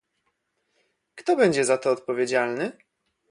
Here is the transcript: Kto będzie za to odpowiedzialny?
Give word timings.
Kto 1.17 1.35
będzie 1.35 1.65
za 1.65 1.77
to 1.77 1.91
odpowiedzialny? 1.91 2.71